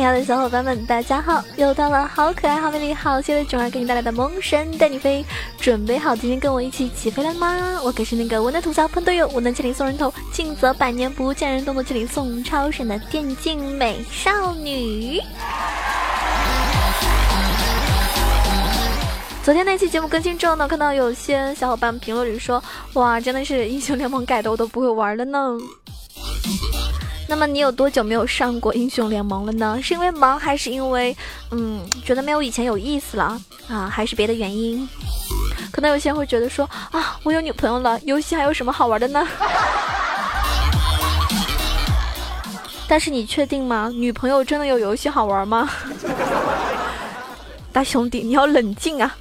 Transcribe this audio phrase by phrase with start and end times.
[0.00, 1.44] 亲爱的小伙伴们，大家好！
[1.56, 5.22] 又到了好可爱、好美丽、好邪的囧儿给你带来的萌神带你飞，
[5.58, 7.78] 准备好今天跟我一起起飞了吗？
[7.84, 15.20] 我可是那个我能吐槽喷队友，我能千里送人头，尽则百年不见人，动作千里送超神的电竞美少女。
[19.44, 25.58] 昨天那期节目更新之后呢，看到有些小伙伴评论里说，哇，真的是英雄联盟改的我都不会玩了呢。
[27.30, 29.78] 那么你有多久没有上过英雄联盟了呢？
[29.80, 31.16] 是因为忙，还是因为
[31.52, 33.88] 嗯觉得没有以前有意思了啊？
[33.88, 34.86] 还是别的原因？
[35.70, 39.24] 可能有些人会觉得说啊，我有女朋友了，游戏还有什么好玩的呢？
[42.88, 43.88] 但是你确定吗？
[43.94, 45.70] 女朋友真的有游戏好玩吗？
[47.72, 49.14] 大兄弟，你要冷静啊！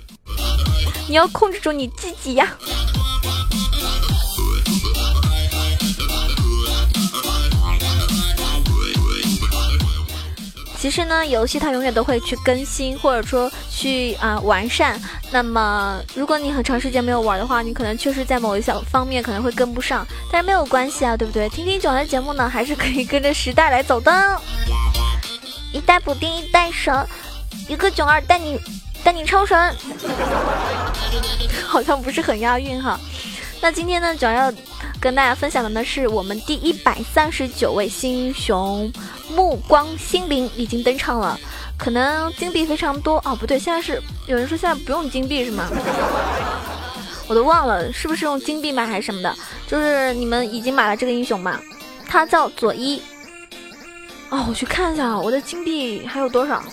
[1.07, 2.57] 你要控制住你自己呀！
[10.79, 14.97] 其实呢，游戏它永远都会去更新，或者说去啊完善。
[15.29, 21.49] 那么，如果你很长时间没有玩的话，你可能确实在某一小方面可能会跟不上，但是没有关系啊，对不对？
[21.49, 24.41] 听听九儿的节目呢，还是可以跟着时代来走的。
[25.73, 27.05] 一代补丁，一代神，
[27.67, 28.57] 一个囧儿带你
[29.03, 29.75] 带你超神，
[31.67, 32.97] 好像不是很押韵哈。
[33.61, 34.49] 那今天呢，主要
[35.01, 38.91] 跟大家分享的呢，是我们第一百三十九位新英雄。
[39.31, 41.39] 目光心灵已经登场了，
[41.77, 45.69] 可能金币非常多哦，不对，现在是有人说现在不用金币是吗？
[47.29, 49.35] 我都忘了是不是用金币买还是什么的，
[49.67, 51.59] 就是你们已经买了这个英雄嘛？
[52.07, 52.99] 他叫佐伊。
[54.31, 56.63] 哦，我去看一下我的金币还有多少。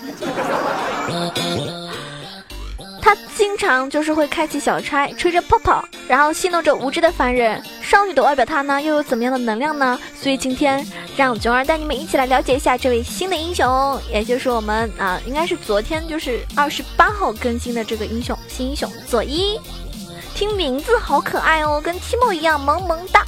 [3.06, 7.62] 他经常就是会开启小差，吹着泡泡，然后戏弄着无知的凡人。
[7.80, 9.96] 少女的外表，她呢又有怎么样的能量呢？
[10.20, 10.84] 所以今天
[11.16, 19.56] 让囧儿带你们一起来了解一下这位新的英雄，也就是我们啊，应该是昨天就是二十八号更新的这个英雄新英雄佐伊。
[20.34, 23.20] 听名字好可爱哦，跟提莫一样萌萌哒，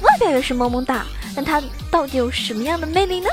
[0.00, 1.04] 外表也是萌萌哒，
[1.36, 3.28] 那他到底有什么样的魅力呢？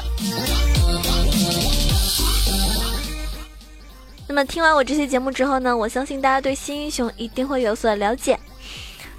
[4.32, 8.40] 那么听完我这期节目之后呢，我相信大家对新英雄一定会有所了解。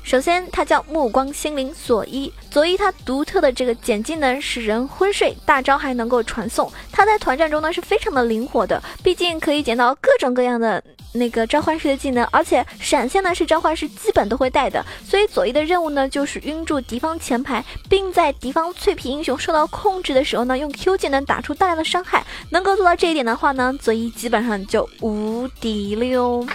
[0.03, 2.33] 首先，他叫目光心灵佐伊。
[2.51, 6.71] 佐伊他独特的这个减技能使人昏睡，大招还能够传送。
[6.91, 10.83] 他在团战中呢是非常的灵活的，毕竟可以捡到各种各样的。
[11.15, 22.25] 那个召唤师的技能，而且闪现呢是召唤师基本都会带的，所以佐伊的任务呢就是晕住敌方前排，并在敌方脆皮英雄受到控制的时候呢，用 Q 技能打出大量的伤害。
[22.49, 26.47] 能够做到这一点的话呢，佐伊基本上就无敌了哟。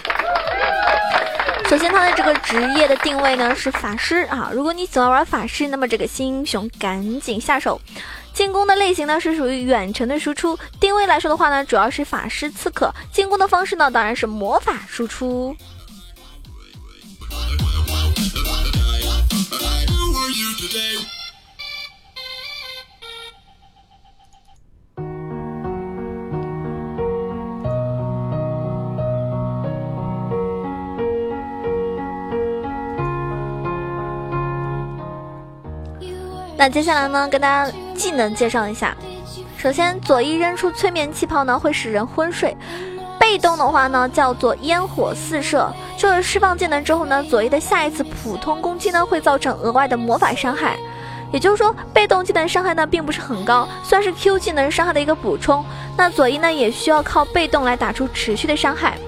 [1.68, 7.78] 首先，他的这个职业的定位呢是法师啊，如果你喜欢玩法师，那么这个新英雄赶紧下手。
[8.32, 12.90] 进攻的类型呢是属于远程的输出，定位来说的话呢，主要是法师刺客。
[13.12, 15.54] 进攻的方式呢，当然是魔法输出。
[36.58, 38.92] 那接下来呢，跟大家技能介绍一下。
[39.56, 42.52] 首先，左一扔出催眠气泡呢，会使人昏睡；
[43.16, 50.76] 被动的话呢，叫做烟火四射，就是释放技能之后呢，左一的下一次普通攻击呢，会造成额外的魔法伤害。
[51.30, 55.64] 也就是说，被动技能伤害呢，并不是很高，算是 Q 技能伤害的一个补充。
[55.96, 58.98] 那左一呢，也需要靠被动来打出持续的伤害。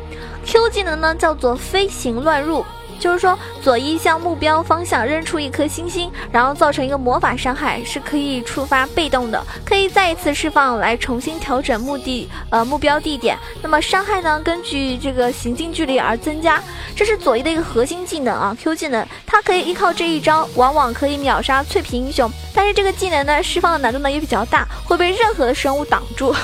[0.46, 2.64] Q 技能呢，叫做飞行乱入。
[3.00, 13.38] 就是说，左一向目标方向扔出一颗星星，然后造成一个魔法伤害，是可以触发被动的，可以再一次释放来重新调整目的呃目标地点。
[13.62, 16.62] 那么伤害呢，根据这个行进距离而增加。
[16.94, 22.30] 这是左一的一个核心技能啊，Q 技能，它可以依靠这一招，往往可以秒杀脆皮英雄。
[22.54, 26.34] 但是这个技能呢，释放的难度呢也比较大，会被任何的生物挡住。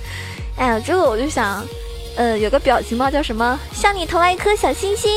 [0.56, 1.62] 哎呀，这个我就想。
[2.16, 3.58] 呃，有个表情包叫什么？
[3.72, 5.10] 向你投来一颗小星星。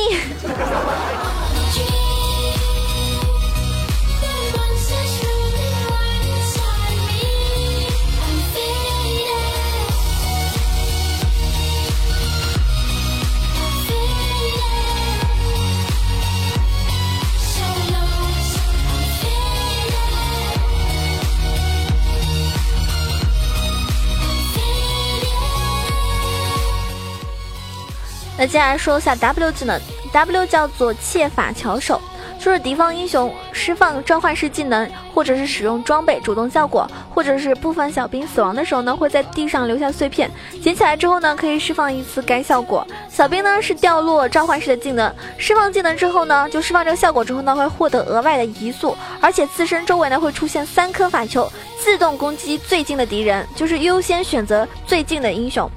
[28.50, 29.80] 接下来说一下 W 技能
[30.12, 32.00] ，W 叫做切法巧手。
[32.36, 40.28] 就是敌方英雄释放召唤师技能，或者是使用装备主动效果，或者是部分小兵死亡的时候呢，会在地上留下碎片，
[40.62, 42.84] 捡起来之后呢，可以释放一次该效果。
[43.10, 51.48] 小兵呢是掉落召唤师的技能，释放技能之后呢，就释放这个效果之后呢，会获得额外的移速，而且自身周围呢会出现三颗法球，
[51.78, 55.70] 自动攻击最近的敌人，就是优先选择最近的英雄。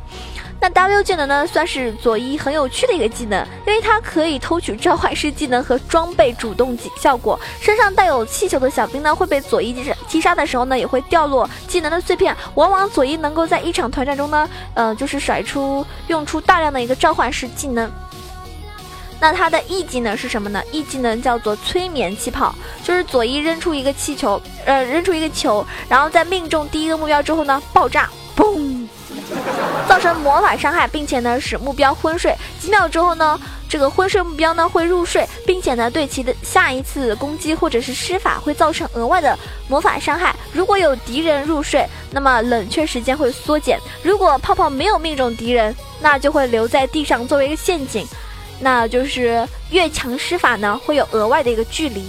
[0.60, 7.38] 那 W 技能呢，算是佐伊很有趣的一个技能，因为它可以偷取召唤师技能和装备主动技效果。
[7.60, 12.34] 身上带有气球的小兵呢，会被佐伊击杀，击杀的时候呢，也会掉落技能的碎片。
[12.56, 17.92] 往往佐伊能够在一场团战中呢，呃，就是甩出用出大量的一个召唤师技能。
[19.20, 28.73] 那它的 E 技能是什么呢？E 技能叫做催眠气泡，就是佐伊扔出一个气球，呃，扔出一个球，然后在命中第一个目标之后呢，爆炸，嘣。
[29.88, 33.40] 造成魔法伤害，并且呢使目标昏睡几秒之后呢，
[33.70, 39.38] 这个昏睡目标呢会入睡，并且呢对其的下一次攻击或者是施法会造成额外的
[39.68, 40.36] 魔法伤害。
[40.52, 43.80] 如果有敌人入睡，那么冷却时间会缩减。
[44.02, 48.06] 如果泡泡没有命中敌人，那就会留在地上作为一个陷阱。
[48.60, 52.06] 那就是越强施法呢会有额外的一个距离。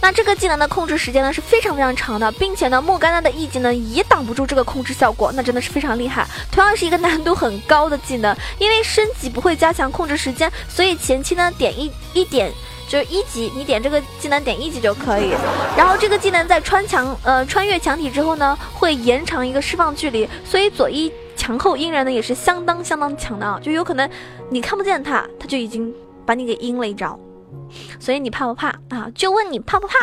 [0.00, 6.26] 那这个技能的控制时间呢是非常非常长的，并且呢莫甘娜的 E 技能也挡不住这个控制效果，那真的是非常厉害。
[6.50, 12.52] 同样是一个难度很高的技能，因为升级不会加强控制时间，所以前期呢点一一点
[12.88, 15.32] 就是一级，你点这个技能点一级就可以。
[15.76, 24.08] 然后这个技能在穿墙呃穿越墙体之后呢，会延长一个释放距离，所以左一墙后阴人呢也是相当相当强的啊，就有可能
[24.48, 25.92] 你看不见他，他就已经
[26.24, 27.18] 把你给阴了一招。
[28.00, 29.10] 所以你怕不怕啊？
[29.14, 29.94] 就问你怕不怕？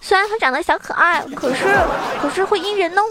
[0.00, 1.64] 虽然他长得小可爱，可是
[2.20, 3.02] 可是会阴人哦。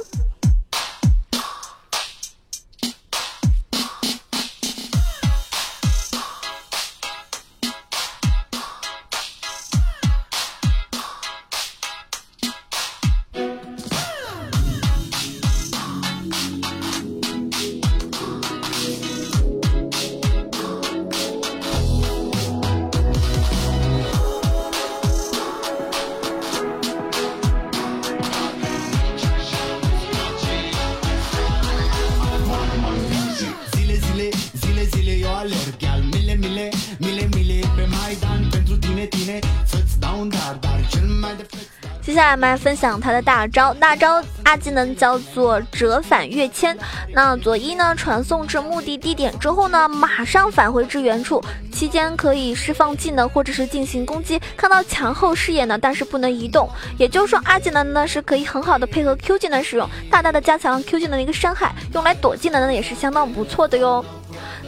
[42.31, 46.78] 慢慢分享他的大招，大招阿技能叫做折返跃迁。
[47.13, 51.44] 那佐伊呢传送至目的地点之后呢，马上返回至原处，
[51.74, 54.42] 期间可以释放技能或者是进行攻击。
[54.56, 56.69] 看到墙后视野呢，但是不能移动。
[56.98, 64.06] 也就是说，阿技能呢是可以很好的配合 Q 技能使用，大大的加强 Q 技能的一个伤害，用来躲技能呢也是相当不错的哟。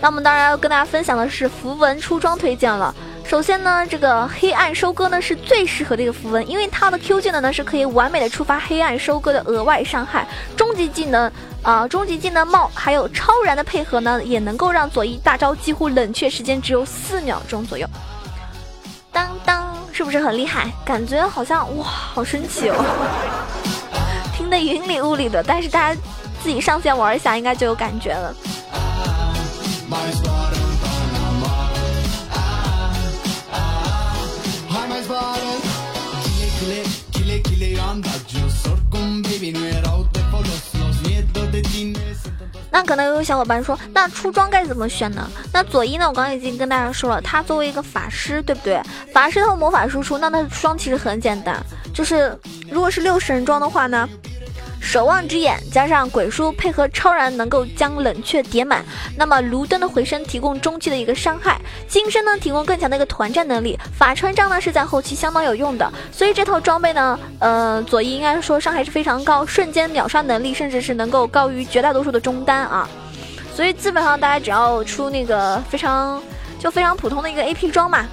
[0.02, 2.94] 那我们当然要跟大家分享的是符文出装推荐了。
[3.26, 10.28] 首先呢，这个黑暗收割呢是最适合的一个符文，因为它的 Q 技能呢是可以完美的触发黑暗收割的额外伤害。
[10.56, 11.32] 终极技能
[11.64, 17.88] 啊，终极技能帽还有超然的配合呢，也能够让左伊大招几乎冷却时间只有四秒钟左右。
[19.12, 20.72] 当当，是不是很厉害？
[20.86, 22.76] 感觉好像哇，好神奇哦，
[24.38, 25.42] 听得云里雾里的。
[25.42, 26.00] 但是大家
[26.44, 28.36] 自己上线玩一下，应该就有感觉了。
[42.72, 45.30] 那可能有小伙伴说，那出装该怎么选呢？
[45.54, 46.08] 那佐伊呢？
[46.08, 48.82] 我刚刚已经跟大家说了，他作为一个法师，对不对？
[49.14, 52.36] 法师和魔法输出，那他的装其实很简单，就是
[52.72, 54.10] 如果是六神装的话呢？
[54.86, 58.84] 守望之眼加上鬼书配合超然，能够将冷却叠满。
[59.18, 63.80] 那么卢登的回声提供中期的一个伤害，金身呢提供更强的一个团战能力。
[63.98, 65.92] 法穿杖呢是在后期相当有用的。
[66.12, 72.88] 所以这套装备呢，呃，左一应该说伤害是非常高，瞬间秒杀能力甚至是能够高于绝大多数的中单啊。
[73.56, 76.22] 所以基本上大家只要出那个非常
[76.60, 78.06] 就非常普通的一个 AP 装嘛。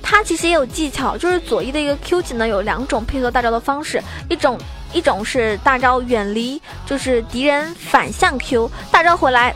[0.00, 4.56] 它其实也有技巧，就是左一的一个 Q 技能有两种配合大招的方式，一种。
[4.92, 9.54] 一种是大招远离，就是敌人反向 Q，大招回来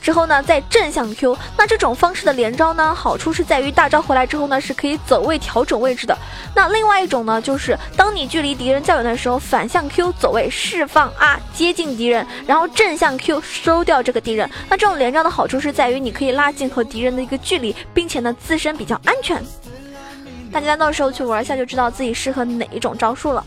[0.00, 1.38] 之后呢，再正向 Q。
[1.56, 6.18] 那这种方式的连招呢，好处是在于大招回来之后呢，是可以走位调整位置的。
[6.56, 14.50] 那另外一种呢，就是当你距离敌人较远的时候，反向 Q 走位释放啊，接近敌人，然后正向 Q 收掉这个敌人。
[14.68, 19.40] 那这种连招的好处是在于你可以拉近和敌人的一个距离，并且呢自身比较安全。
[20.50, 23.46] 大家到时候去玩一下就知道自己适合哪一种招数了。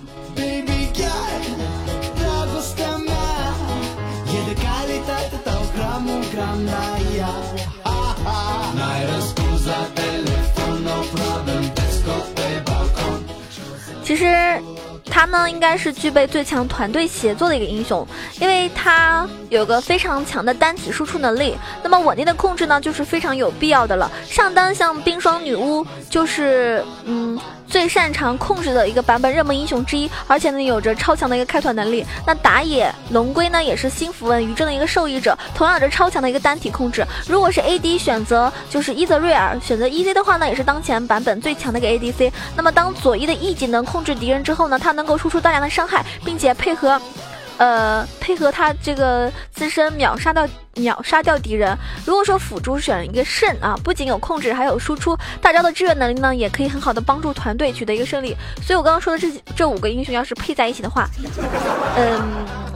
[14.03, 14.61] 其实。
[15.07, 18.05] 他呢，应该是具备最强团队协作的一个英雄，
[18.41, 21.55] 因为他有个非常强的单体输出能力。
[21.81, 24.11] 那么稳定的控制呢，就是非常有必要的了。
[24.27, 27.39] 上单像冰霜女巫，就是嗯。
[27.75, 32.05] 最擅长控制的一个版本热门英雄之一，而且呢有着超强的一个开团能力。
[32.25, 37.05] 那打野龙龟呢也是新符文余震的一个受益者，同样有着超强的一个单体控制。
[37.27, 42.31] 如果是 AD 选择就是伊泽瑞尔，选择 EZ 的话呢，也是当前版本最强的一个 ADC。
[42.55, 46.97] 那么当佐伊的 E 技能控制敌人之后呢，他能够输出大量的伤害，并且配合。
[47.57, 51.77] 呃，配合他这个自身秒杀到秒杀掉敌人。
[52.05, 58.35] 如果说辅助选一个肾啊，不仅有控制，还有输出，大招的支援能力呢，也可以很好的帮助团队取得一个胜利。
[58.61, 61.09] 所以我刚刚说的这这五个英雄要是配在一起的话，
[61.95, 62.21] 嗯，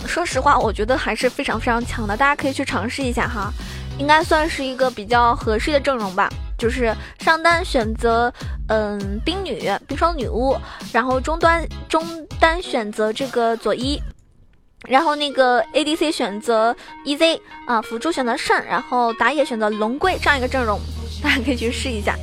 [0.08, 2.16] 说实话，我觉得还是非常非常强的。
[2.16, 3.52] 大家可以去尝试一下哈，
[3.98, 6.30] 应该算是一个比较合适的阵容吧。
[6.58, 8.34] 就是上单选择
[8.68, 10.58] 嗯冰女冰霜女巫，
[10.94, 12.02] 然后中端中
[12.40, 14.02] 单选择这个佐伊。
[14.88, 20.80] 然后那个 ADC 选择 EZ 啊，辅助选择圣，然后打野选择龙龟这样一个阵容，
[21.22, 22.16] 大家可以去试一下。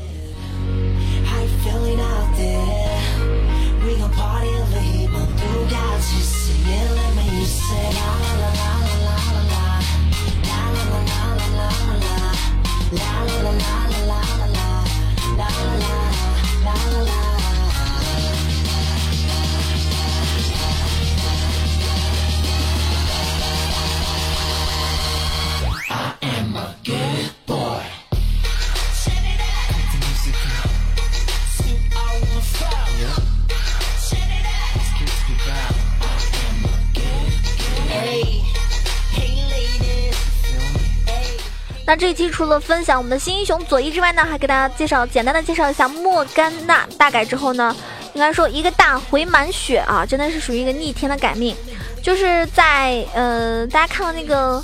[41.98, 46.86] 这一期除了分享我们的新英雄佐伊之外呢，还给大家介绍简单的介绍一下莫甘娜。
[46.98, 47.74] 大改之后呢，
[48.12, 51.56] 应该说一个大回满血啊，真的是属于一个逆天的改命。
[52.02, 54.62] 就是在呃，大家看到那个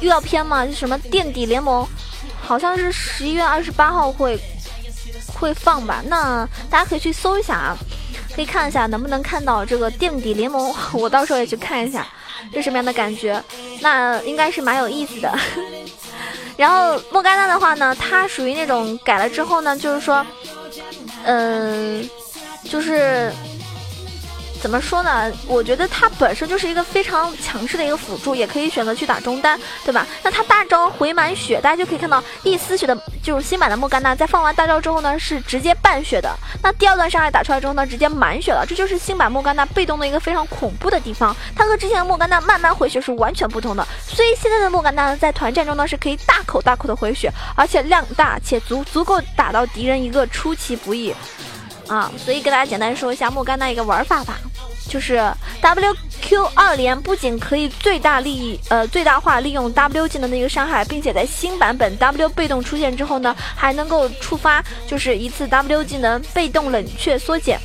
[0.00, 1.86] 预告片嘛，就什么垫底联盟，
[2.40, 4.38] 好像是十一月二十八号会
[5.34, 6.02] 会放吧？
[6.06, 7.76] 那大家可以去搜一下啊，
[8.36, 12.06] 可以看一下能不能看到这个垫底联盟， 我到时候也去看一下，
[12.52, 13.42] 是什么样的感觉？
[13.80, 15.38] 那应该是蛮有意思的。
[16.58, 20.26] 然后莫甘娜的话呢，它属于那种改了之后呢，就是说，
[21.24, 22.06] 嗯，
[22.64, 23.32] 就是。
[24.60, 25.32] 怎么说呢？
[25.46, 30.06] 我觉得它本身就是一个非常强势的一个辅助，也可以选择去打中单，对吧？
[30.22, 36.34] 那它大招回满血，大家就可以看到一丝血的，就是新版的莫甘娜，在放完大招之后呢，是直接半血的。
[36.62, 41.34] 那第二段伤害打出来之后呢，直接满血了，这就是新版莫甘娜被动的一个非常恐怖的地方。
[41.54, 43.86] 它和之前的莫甘娜慢慢回血是完全不同的。
[44.06, 51.14] 所以现在的莫甘娜在团战中呢，是可以大口大口的回血，而且量大且足足够打到敌人一个出其不意。
[51.86, 54.38] 啊，所以跟大家简单说一下莫甘娜一个玩法吧，
[54.88, 55.16] 就是
[55.60, 67.60] W Q 二连不仅可以最大利益呃最大化利用 W 技能的一个伤害，并且在新版本 W 被动出现之后呢，还能够触发就是一次 W 技能被动冷却缩减，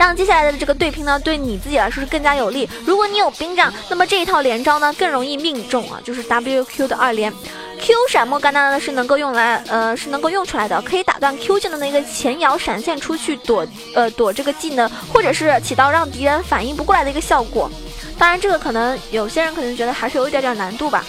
[0.00, 2.66] 让接下来的这个对拼呢对你自己来说是更加有利。
[2.86, 7.30] 如果你有兵杖，那么这一套连招呢更容易命中啊，就是 W Q 的二连。
[7.78, 17.70] Q 闪莫甘娜呢是能够用来，呃，是能够用出来的，可以打断 Q 技能的一个前摇闪现出去躲，呃，躲这个技能，或者是起到让敌人反应不过来的一个效果。
[18.18, 21.04] 当然，这个可能有些人可能觉得还是有一点点难度吧。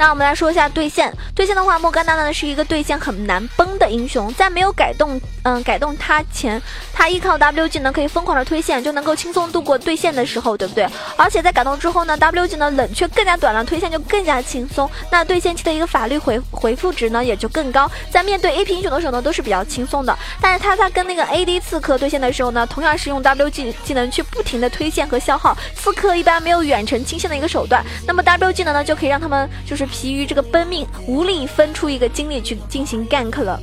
[0.00, 1.14] 那我们来说一下对线。
[1.34, 10.88] 对线的话，莫甘娜呢是一个对线很难崩的英雄，在没有改动，嗯，改动他前，他依靠 W 技能可以疯狂的推线，就能够轻松度过对线的时候，对不对？
[11.18, 14.90] 而且在改动之后呢，W 技能冷却更加短了，推线就更加轻松。
[15.10, 20.18] 那对线期的一个法律回回复值呢也就更高，在面对 A P 英雄的时候呢都是比较轻松的。
[20.40, 25.54] 但是他在跟那个 A D 刺客对线的时候呢，同样是用 W 技技能去不停的推线和消耗。
[25.76, 33.60] 刺客一般没有远程清线的一个手段，那么 W 技能呢就可以让他们就是疲于这个奔命，无力分出一个精力去进行 gank 了。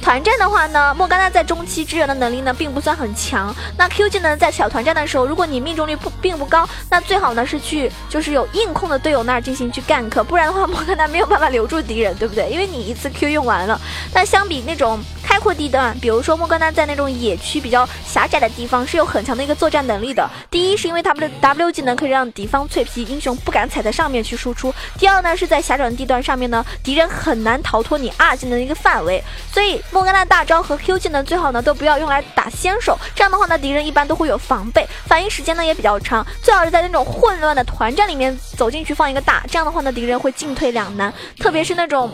[0.00, 3.54] 团战的话呢，莫甘娜在中期支援的能力呢并不算很强。
[3.78, 12.50] 那 Q 技能在小团战的时候，如果你命中率不并不高，那最好呢是去就是有硬控的队友那儿进行去 gank，不然的话莫甘娜没有办法留住敌人，对不对？
[12.50, 13.80] 因为你一次 Q 用完了。
[14.12, 15.00] 那相比那种。
[15.32, 20.28] 开阔地段，比如说莫甘娜在那种野区比较狭窄的地方是有很强的一个作战能力的。
[20.50, 42.10] 第一是因为 W W 技能可以让敌方脆皮英雄不敢踩在上面去输出，第二呢是在狭窄的地段上面呢，敌人很难逃脱你 R 技能的一个范围，所以莫甘娜大招和 Q 技能最好呢都不要用来打先手，这样的话呢敌人一般都会有防备，反应时间呢也比较长，最好是在那种混乱的团战里面走进去放一个大，这样的话呢敌人会进退两难，特别是那种。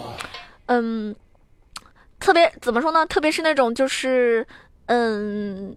[0.71, 1.17] 嗯，
[2.21, 3.07] 特别怎么说呢？
[3.07, 4.47] 特别是那种就是，
[4.87, 5.75] 嗯，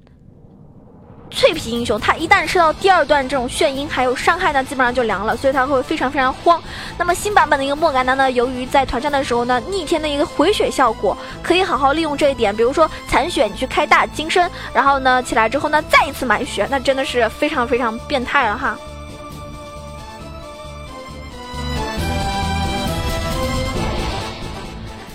[1.30, 6.62] 脆皮英雄，他一旦吃到第二段这种眩晕还有伤害呢，基本上就凉了，所以他会非常非常慌。
[6.98, 12.54] 那么新版本的一个莫甘娜呢，由于在团战的时候呢，逆天的一个回血效果，可以好好利用这一点。
[12.56, 18.78] 比如说残血，你去开大金身，然后呢起来之后呢，再一次满血，那真的是非常非常变态了哈。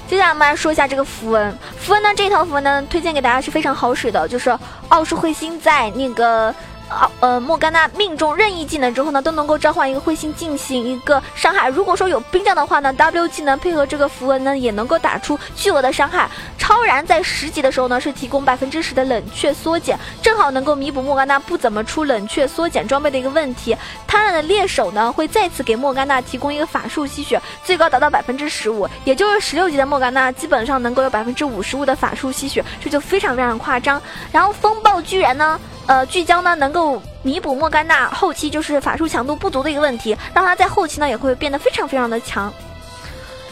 [0.08, 1.58] 接下来我们来说一下这个符文。
[1.78, 4.56] 符文呢，这套符文呢，推荐给大家是非常好使的，就是
[4.88, 6.54] 奥数彗星在那个。
[6.88, 11.68] 好，呃，莫甘娜命中任意技能之后呢，都能够召唤一个彗星进行一个伤害。
[11.68, 16.30] 如果说有冰杖的话呢，W 技能配合这个符文呢，也能够打出巨额的伤害。
[16.56, 23.76] 超然在十级的时候呢，是提供百分之十的冷却缩减，正好能够弥补莫甘娜不怎么出冷却缩减装备的一个问题。
[24.06, 34.00] 贪婪的猎手呢，会再次给莫甘娜提供一个法术吸血，最高达到百分之十五，也就是十六级的莫甘娜基本上能够有百分之五十五的法术吸血，这就非常非常夸张。
[34.30, 35.58] 然后风暴巨人呢？
[35.86, 42.52] 呃，聚焦呢能够弥补莫甘娜后期就是法术强度不足的一个问题，让他在后期呢也会变得非常非常的强。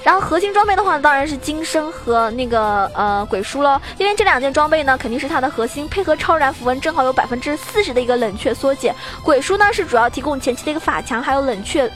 [0.02, 8.94] 然后核心装备的话，当然是金身和那个呃鬼书了，因为这两件装备呢肯定是它的核心，配合超然符文正好有百分之四十的一个冷却缩减。
[9.22, 11.90] 鬼书呢是主要提供前期的一个法强，还有冷却。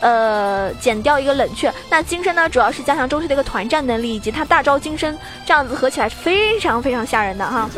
[0.00, 1.72] 呃，减掉一个冷却。
[1.88, 7.70] 那金身呢，主要是加强中期的一个团战能力，以及他大招金身，这样子合起来是非常非常吓人的哈。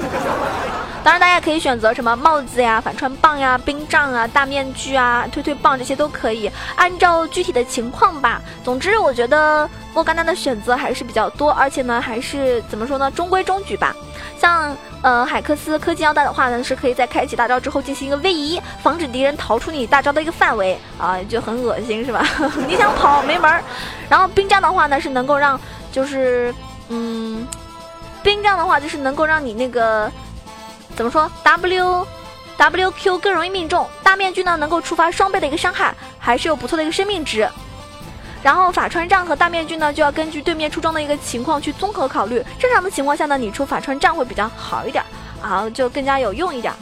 [1.07, 8.43] 当然，大家可以选择什么帽子呀、反穿棒呀、冰杖啊、大面具啊、推推棒这些都可以，按照具体的情况吧。
[8.65, 13.95] 总之，我觉得莫甘娜的选择还是比较多，而且呢，还是怎么说呢，中规中矩吧。
[14.37, 22.27] 像呃海克斯科技腰带的话呢，是可以在开启大招之后进行一个位移，防止敌人逃出你大招的一个范围啊，就很恶心是吧？
[22.67, 23.63] 你想跑没门儿。
[24.09, 25.61] 然后冰杖的话呢，是能够让
[25.93, 26.53] 就是
[26.89, 27.47] 嗯，
[28.25, 30.11] 冰杖的话就是能够让你那个
[30.97, 32.07] 怎么说 W
[32.57, 33.87] W Q 更容易命中。
[34.03, 37.47] 大面具呢能够触发双倍的一个伤害，还是有不错的一个生命值。
[38.43, 42.43] 然后法穿杖和大面具呢，就要根据对面出装的一个情况去综合考虑。
[42.59, 45.05] 正常的情况下呢，你出法穿杖会比较好一点，
[45.43, 46.73] 啊，就更加有用一点。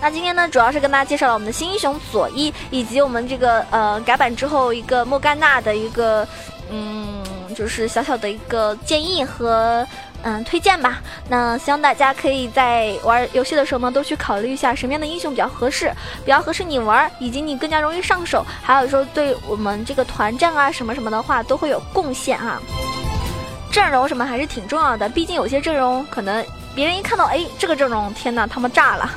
[0.00, 6.26] 那今天呢，主要是跟大家介绍了我们的新英雄佐伊，以及我们这个呃改版之后一个莫甘娜的一个
[6.68, 7.22] 嗯，
[7.54, 9.86] 就是小小的一个建议和。
[10.24, 11.00] 嗯，推荐吧。
[11.28, 15.92] 那希望大家可以在玩游戏的时候呢，都去考虑一下什么样的英雄比较合适，
[16.24, 22.62] 比较合适你玩，以及你更加容易上手，还有说对我们这个团战啊什么什么的话都会有贡献啊。
[23.72, 29.10] 阵容什么还是挺重要的，毕竟有些阵容可能别人一看到，哎，这个阵容，天哪，他们炸了，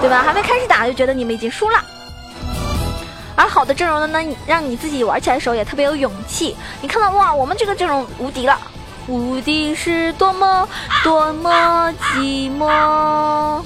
[0.00, 0.22] 对吧？
[0.22, 1.84] 还没开始打就觉得你们已经输了。
[3.38, 6.56] 而好的阵容呢，让你自己玩起来的时候也特别有勇气。
[6.82, 8.58] 你看到哇，我们这个阵容无敌了。
[9.06, 10.68] 无敌是多么
[11.04, 13.62] 多么寂寞。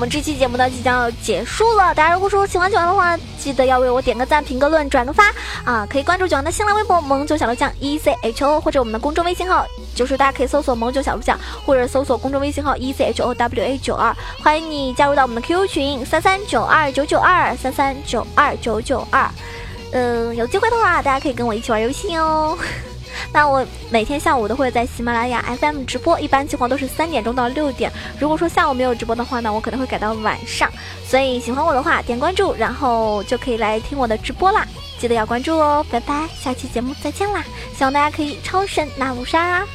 [0.00, 5.30] 我们这期节目呢即将要结束了，大家如果说喜欢九王的话，记得要为我点个赞、评个论、转个发
[5.62, 5.86] 啊！
[5.90, 19.28] 可以关注九王的新浪微博“萌九小鹿酱 E C H O”，或者我们的公众微信号，就是大家可以搜索“萌九小鹿酱”，或者搜索公众微信号 “E C H O W A 九二”，欢迎你加入到我们的 QQ 群三三九二九九二三三九二九九二。
[19.92, 22.56] 嗯，有机会的话，大家可以跟我一起玩游戏哦。
[23.32, 27.90] 那我每天下午都会在喜马拉雅 FM 直播，一般情况都是三点钟到六点。
[28.18, 30.70] 如果说下午没有直播的话呢，我可能会改到晚上。
[31.04, 34.66] 所以喜欢我的话，点关注，然后就可以来听我的直播啦。
[34.98, 37.42] 记得要关注哦，拜拜，下期节目再见啦！
[37.74, 39.66] 希望大家可以超神纳乌莎。